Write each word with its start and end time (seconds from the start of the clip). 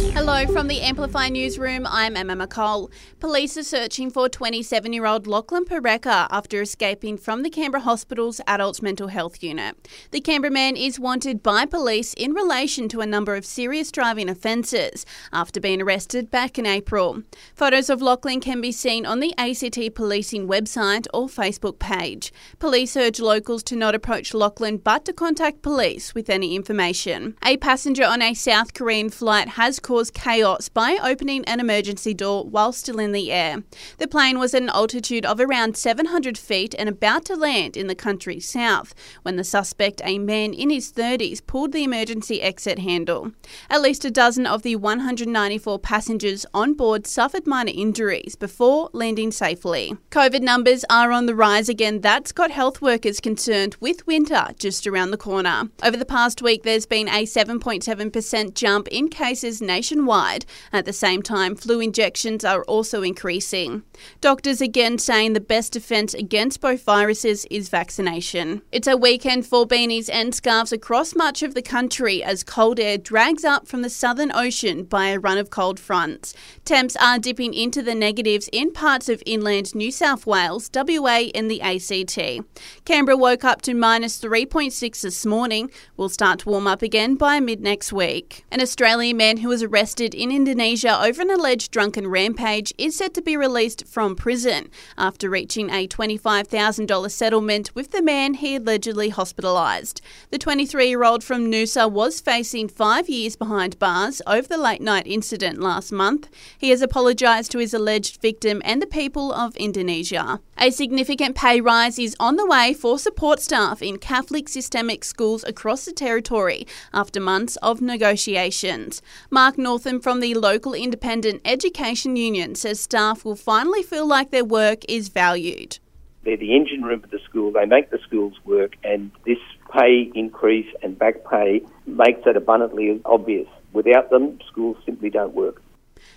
Hello 0.00 0.46
from 0.46 0.66
the 0.66 0.80
Amplify 0.80 1.28
Newsroom. 1.28 1.86
I'm 1.86 2.16
Emma 2.16 2.34
McCall. 2.34 2.90
Police 3.20 3.56
are 3.58 3.62
searching 3.62 4.10
for 4.10 4.28
27 4.28 4.92
year 4.92 5.04
old 5.04 5.26
Lachlan 5.26 5.64
Pareka 5.66 6.26
after 6.30 6.62
escaping 6.62 7.18
from 7.18 7.42
the 7.42 7.50
Canberra 7.50 7.82
Hospital's 7.82 8.40
Adult 8.46 8.82
Mental 8.82 9.08
Health 9.08 9.42
Unit. 9.42 9.76
The 10.10 10.20
Canberra 10.20 10.50
man 10.50 10.74
is 10.74 10.98
wanted 10.98 11.42
by 11.42 11.66
police 11.66 12.14
in 12.14 12.32
relation 12.32 12.88
to 12.88 13.00
a 13.00 13.06
number 13.06 13.36
of 13.36 13.44
serious 13.44 13.92
driving 13.92 14.28
offences 14.28 15.04
after 15.32 15.60
being 15.60 15.82
arrested 15.82 16.30
back 16.30 16.58
in 16.58 16.66
April. 16.66 17.22
Photos 17.54 17.90
of 17.90 18.00
Lachlan 18.00 18.40
can 18.40 18.60
be 18.60 18.72
seen 18.72 19.04
on 19.04 19.20
the 19.20 19.34
ACT 19.36 19.94
Policing 19.94 20.48
website 20.48 21.06
or 21.12 21.28
Facebook 21.28 21.78
page. 21.78 22.32
Police 22.58 22.96
urge 22.96 23.20
locals 23.20 23.62
to 23.64 23.76
not 23.76 23.94
approach 23.94 24.32
Lachlan 24.32 24.78
but 24.78 25.04
to 25.04 25.12
contact 25.12 25.62
police 25.62 26.14
with 26.14 26.30
any 26.30 26.56
information. 26.56 27.36
A 27.44 27.58
passenger 27.58 28.04
on 28.04 28.22
a 28.22 28.32
South 28.34 28.72
Korean 28.72 29.10
flight 29.10 29.48
has 29.50 29.78
cause 29.90 30.12
chaos 30.12 30.68
by 30.68 30.96
opening 31.02 31.44
an 31.46 31.58
emergency 31.58 32.14
door 32.14 32.44
while 32.44 32.72
still 32.72 33.00
in 33.00 33.10
the 33.10 33.32
air. 33.32 33.64
The 33.98 34.06
plane 34.06 34.38
was 34.38 34.54
at 34.54 34.62
an 34.62 34.68
altitude 34.68 35.26
of 35.26 35.40
around 35.40 35.76
700 35.76 36.38
feet 36.38 36.76
and 36.78 36.88
about 36.88 37.24
to 37.24 37.34
land 37.34 37.76
in 37.76 37.88
the 37.88 37.96
country's 37.96 38.48
south 38.48 38.94
when 39.22 39.34
the 39.34 39.42
suspect, 39.42 40.00
a 40.04 40.20
man 40.20 40.54
in 40.54 40.70
his 40.70 40.92
30s, 40.92 41.44
pulled 41.44 41.72
the 41.72 41.82
emergency 41.82 42.40
exit 42.40 42.78
handle. 42.78 43.32
At 43.68 43.82
least 43.82 44.04
a 44.04 44.12
dozen 44.12 44.46
of 44.46 44.62
the 44.62 44.76
194 44.76 45.80
passengers 45.80 46.46
on 46.54 46.74
board 46.74 47.04
suffered 47.04 47.48
minor 47.48 47.72
injuries 47.74 48.36
before 48.36 48.90
landing 48.92 49.32
safely. 49.32 49.96
COVID 50.12 50.40
numbers 50.40 50.84
are 50.88 51.10
on 51.10 51.26
the 51.26 51.34
rise 51.34 51.68
again. 51.68 52.00
That's 52.00 52.30
got 52.30 52.52
health 52.52 52.80
workers 52.80 53.18
concerned 53.18 53.74
with 53.80 54.06
winter 54.06 54.50
just 54.56 54.86
around 54.86 55.10
the 55.10 55.16
corner. 55.16 55.64
Over 55.82 55.96
the 55.96 56.04
past 56.04 56.42
week, 56.42 56.62
there's 56.62 56.86
been 56.86 57.08
a 57.08 57.24
7.7% 57.24 58.54
jump 58.54 58.86
in 58.86 59.08
cases 59.08 59.60
nationwide 59.60 59.79
nationwide. 59.80 60.44
At 60.74 60.84
the 60.84 60.92
same 60.92 61.22
time, 61.22 61.56
flu 61.56 61.80
injections 61.80 62.44
are 62.44 62.62
also 62.64 63.02
increasing. 63.02 63.82
Doctors 64.20 64.60
again 64.60 64.98
saying 64.98 65.32
the 65.32 65.40
best 65.40 65.72
defence 65.72 66.12
against 66.12 66.60
both 66.60 66.82
viruses 66.84 67.46
is 67.50 67.70
vaccination. 67.70 68.60
It's 68.72 68.86
a 68.86 68.98
weekend 68.98 69.46
for 69.46 69.66
beanies 69.66 70.10
and 70.12 70.34
scarves 70.34 70.70
across 70.70 71.16
much 71.16 71.42
of 71.42 71.54
the 71.54 71.62
country 71.62 72.22
as 72.22 72.44
cold 72.44 72.78
air 72.78 72.98
drags 72.98 73.42
up 73.42 73.66
from 73.66 73.80
the 73.80 73.88
southern 73.88 74.30
ocean 74.34 74.84
by 74.84 75.08
a 75.08 75.18
run 75.18 75.38
of 75.38 75.48
cold 75.48 75.80
fronts. 75.80 76.34
Temps 76.66 76.94
are 76.96 77.18
dipping 77.18 77.54
into 77.54 77.80
the 77.80 77.94
negatives 77.94 78.50
in 78.52 78.72
parts 78.72 79.08
of 79.08 79.22
inland 79.24 79.74
New 79.74 79.90
South 79.90 80.26
Wales, 80.26 80.70
WA, 80.74 81.30
and 81.34 81.50
the 81.50 81.62
ACT. 81.62 82.44
Canberra 82.84 83.16
woke 83.16 83.44
up 83.44 83.62
to 83.62 83.72
minus 83.72 84.20
3.6 84.20 85.00
this 85.00 85.24
morning. 85.24 85.70
We'll 85.96 86.10
start 86.10 86.40
to 86.40 86.50
warm 86.50 86.66
up 86.66 86.82
again 86.82 87.14
by 87.14 87.40
mid 87.40 87.62
next 87.62 87.94
week. 87.94 88.44
An 88.50 88.60
Australian 88.60 89.16
man 89.16 89.38
who 89.38 89.48
was 89.48 89.62
arrested 89.70 90.14
in 90.14 90.32
Indonesia 90.32 91.00
over 91.02 91.22
an 91.22 91.30
alleged 91.30 91.70
drunken 91.70 92.06
rampage 92.08 92.72
is 92.76 92.96
set 92.96 93.14
to 93.14 93.22
be 93.22 93.36
released 93.36 93.86
from 93.86 94.16
prison 94.16 94.68
after 94.98 95.30
reaching 95.30 95.70
a 95.70 95.86
$25,000 95.86 97.10
settlement 97.10 97.74
with 97.74 97.92
the 97.92 98.02
man 98.02 98.34
he 98.34 98.56
allegedly 98.56 99.10
hospitalised. 99.10 100.00
The 100.30 100.38
23 100.38 100.88
year 100.88 101.04
old 101.04 101.22
from 101.22 101.50
Noosa 101.50 101.90
was 101.90 102.20
facing 102.20 102.68
five 102.68 103.08
years 103.08 103.36
behind 103.36 103.78
bars 103.78 104.20
over 104.26 104.48
the 104.48 104.58
late 104.58 104.82
night 104.82 105.06
incident 105.06 105.60
last 105.60 105.92
month. 105.92 106.28
He 106.58 106.70
has 106.70 106.82
apologised 106.82 107.52
to 107.52 107.58
his 107.58 107.74
alleged 107.74 108.20
victim 108.20 108.60
and 108.64 108.82
the 108.82 108.86
people 108.86 109.32
of 109.32 109.56
Indonesia. 109.56 110.40
A 110.58 110.70
significant 110.70 111.36
pay 111.36 111.60
rise 111.60 111.98
is 111.98 112.16
on 112.18 112.36
the 112.36 112.46
way 112.46 112.74
for 112.74 112.98
support 112.98 113.40
staff 113.40 113.82
in 113.82 113.98
Catholic 113.98 114.48
systemic 114.48 115.04
schools 115.04 115.44
across 115.44 115.84
the 115.84 115.92
territory 115.92 116.66
after 116.92 117.20
months 117.20 117.56
of 117.56 117.80
negotiations. 117.80 119.00
Mark 119.30 119.56
Northam 119.60 120.00
from 120.00 120.20
the 120.20 120.34
local 120.34 120.74
Independent 120.74 121.42
Education 121.44 122.16
Union 122.16 122.54
says 122.54 122.80
staff 122.80 123.24
will 123.24 123.36
finally 123.36 123.82
feel 123.82 124.06
like 124.06 124.30
their 124.30 124.44
work 124.44 124.78
is 124.88 125.08
valued. 125.08 125.78
They're 126.24 126.36
the 126.36 126.56
engine 126.56 126.82
room 126.82 127.04
of 127.04 127.10
the 127.10 127.20
school, 127.20 127.52
they 127.52 127.66
make 127.66 127.90
the 127.90 127.98
schools 127.98 128.34
work, 128.44 128.74
and 128.82 129.10
this 129.24 129.38
pay 129.72 130.10
increase 130.14 130.66
and 130.82 130.98
back 130.98 131.16
pay 131.30 131.62
makes 131.86 132.24
that 132.24 132.36
abundantly 132.36 133.00
obvious. 133.04 133.48
Without 133.72 134.10
them, 134.10 134.38
schools 134.48 134.76
simply 134.84 135.10
don't 135.10 135.34
work. 135.34 135.62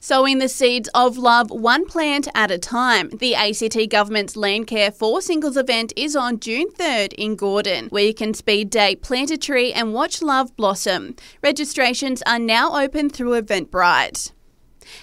Sowing 0.00 0.38
the 0.38 0.48
seeds 0.48 0.88
of 0.94 1.18
love 1.18 1.50
one 1.50 1.86
plant 1.86 2.28
at 2.34 2.50
a 2.50 2.58
time. 2.58 3.10
The 3.10 3.34
ACT 3.34 3.90
Government's 3.90 4.36
Landcare 4.36 4.94
for 4.94 5.20
Singles 5.20 5.56
event 5.56 5.92
is 5.96 6.14
on 6.14 6.40
June 6.40 6.70
3rd 6.70 7.12
in 7.14 7.36
Gordon, 7.36 7.88
where 7.88 8.04
you 8.04 8.14
can 8.14 8.34
speed 8.34 8.70
date, 8.70 9.02
plant 9.02 9.30
a 9.30 9.36
tree, 9.36 9.72
and 9.72 9.92
watch 9.92 10.22
love 10.22 10.54
blossom. 10.56 11.16
Registrations 11.42 12.22
are 12.26 12.38
now 12.38 12.80
open 12.80 13.10
through 13.10 13.40
Eventbrite. 13.40 14.32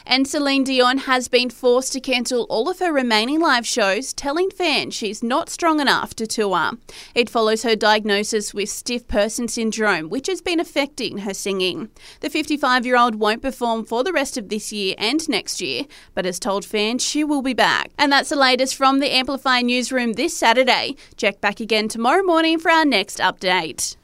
And 0.06 0.28
Celine 0.28 0.64
Dion 0.64 1.00
has 1.00 1.28
been 1.28 1.50
forced 1.50 1.94
to 1.94 2.00
cancel 2.00 2.44
all 2.50 2.70
of 2.70 2.80
her 2.80 2.92
remaining 2.92 3.40
live 3.40 3.66
shows, 3.66 4.14
telling 4.14 4.50
fans 4.50 4.94
she's 4.94 5.24
not 5.24 5.50
strong 5.50 5.80
enough 5.80 6.16
to 6.16 6.28
tour. 6.28 6.72
It 7.14 7.30
follows 7.30 7.64
her 7.64 7.76
diagnosis 7.76 8.54
with 8.54 8.70
stiff 8.70 9.08
person 9.08 9.48
syndrome, 9.48 10.10
which 10.10 10.28
has 10.28 10.42
been 10.42 10.60
affecting 10.60 11.20
her 11.20 11.34
singing. 11.34 11.90
The 12.22 12.30
55 12.30 12.86
year 12.86 12.98
old 12.98 13.16
won't 13.16 13.42
perform 13.42 13.86
for 13.86 14.04
the 14.04 14.14
rest 14.14 14.38
of 14.38 14.50
this 14.50 14.72
year 14.72 14.96
and 14.98 15.28
next 15.30 15.62
year, 15.62 15.84
but 16.14 16.26
has 16.26 16.40
told 16.40 16.66
fans 16.66 17.04
she 17.04 17.24
will 17.24 17.42
be 17.42 17.54
back. 17.54 17.92
And 17.98 18.12
that's 18.12 18.30
the 18.30 18.36
latest 18.36 18.76
from 18.76 19.00
the 19.00 19.14
Amplify 19.14 19.62
newsroom 19.62 20.14
this 20.14 20.36
Saturday. 20.36 20.96
Check 21.18 21.42
back 21.42 21.60
again 21.60 21.88
tomorrow 21.88 22.24
morning 22.24 22.60
for 22.60 22.72
our 22.72 22.86
next 22.86 23.20
update. 23.20 23.96